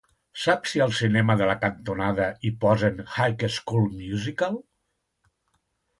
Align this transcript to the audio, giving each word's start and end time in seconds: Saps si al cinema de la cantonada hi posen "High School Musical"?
Saps 0.43 0.71
si 0.75 0.79
al 0.85 0.93
cinema 0.99 1.35
de 1.41 1.49
la 1.49 1.57
cantonada 1.65 2.27
hi 2.49 2.53
posen 2.65 2.99
"High 3.19 3.45
School 3.59 3.89
Musical"? 4.03 4.61